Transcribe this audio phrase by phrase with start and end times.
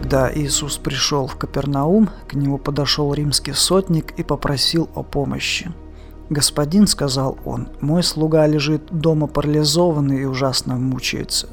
[0.00, 5.70] Когда Иисус пришел в Капернаум, к нему подошел римский сотник и попросил о помощи.
[6.30, 11.50] «Господин»,— сказал он,— «мой слуга лежит дома парализованный и ужасно мучается».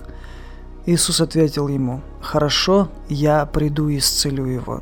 [0.86, 4.82] Иисус ответил ему, «Хорошо, я приду и исцелю его».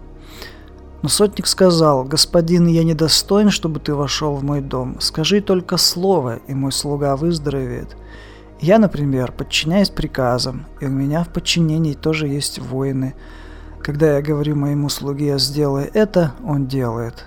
[1.02, 4.98] Но сотник сказал, «Господин, я недостоин, чтобы ты вошел в мой дом.
[5.02, 7.98] Скажи только слово, и мой слуга выздоровеет».
[8.62, 13.16] Я, например, подчиняюсь приказам, и у меня в подчинении тоже есть воины.
[13.86, 17.26] Когда я говорю моему слуге «сделай это», он делает.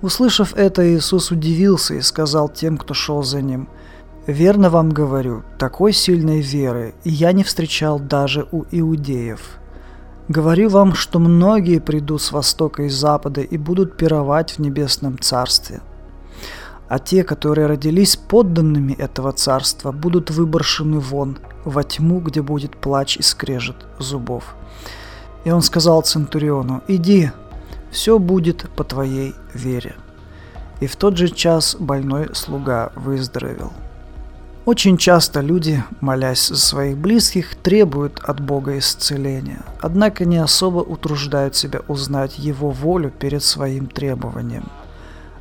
[0.00, 3.68] Услышав это, Иисус удивился и сказал тем, кто шел за ним,
[4.28, 9.40] «Верно вам говорю, такой сильной веры я не встречал даже у иудеев».
[10.28, 15.80] Говорю вам, что многие придут с востока и запада и будут пировать в небесном царстве.
[16.88, 23.16] А те, которые родились подданными этого царства, будут выброшены вон, во тьму, где будет плач
[23.16, 24.54] и скрежет зубов.
[25.46, 27.30] И он сказал Центуриону, «Иди,
[27.92, 29.94] все будет по твоей вере».
[30.80, 33.72] И в тот же час больной слуга выздоровел.
[34.64, 41.54] Очень часто люди, молясь за своих близких, требуют от Бога исцеления, однако не особо утруждают
[41.54, 44.64] себя узнать Его волю перед своим требованием.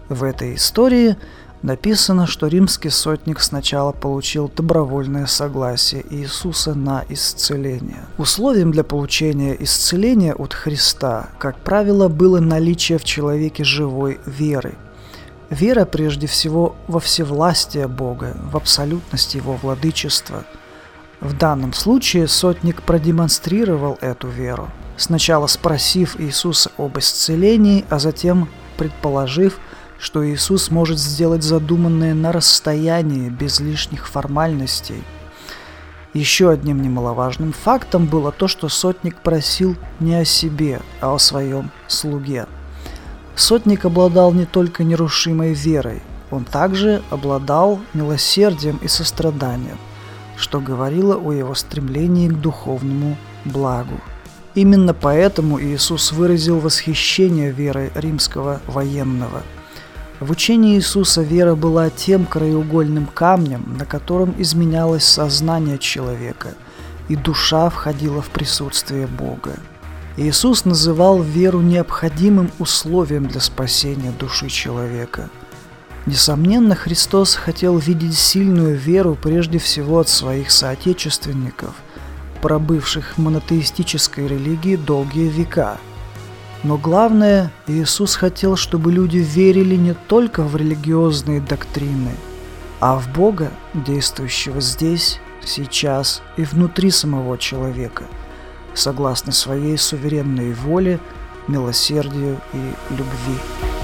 [0.07, 1.17] В этой истории
[1.65, 8.05] написано, что римский сотник сначала получил добровольное согласие Иисуса на исцеление.
[8.17, 14.75] Условием для получения исцеления от Христа, как правило, было наличие в человеке живой веры–
[15.49, 20.43] Вера прежде всего во всевластие Бога, в абсолютность Его владычества.
[21.21, 29.59] В данном случае сотник продемонстрировал эту веру, сначала спросив Иисуса об исцелении, а затем предположив,
[29.99, 35.03] что Иисус может сделать задуманное на расстоянии, без лишних формальностей.
[36.13, 41.71] Еще одним немаловажным фактом было то, что сотник просил не о себе, а о своем
[41.87, 42.47] слуге–
[43.35, 46.01] Сотник обладал не только нерушимой верой,
[46.31, 49.77] он также обладал милосердием и состраданием,
[50.37, 53.99] что говорило о его стремлении к духовному благу.
[54.55, 59.43] Именно поэтому Иисус выразил восхищение верой римского военного.
[60.19, 66.53] В учении Иисуса вера была тем краеугольным камнем, на котором изменялось сознание человека,
[67.09, 69.57] и душа входила в присутствие Бога.
[70.15, 75.29] Иисус называл веру необходимым условием для спасения души человека.
[76.05, 81.73] Несомненно, Христос хотел видеть сильную веру прежде всего от своих соотечественников,
[82.41, 85.77] пробывших в монотеистической религии долгие века.
[86.63, 92.11] Но главное, Иисус хотел, чтобы люди верили не только в религиозные доктрины,
[92.79, 98.05] а в Бога, действующего здесь, сейчас и внутри самого человека–
[98.75, 100.99] согласно своей суверенной воле,
[101.47, 102.57] милосердию и
[102.91, 103.74] любви.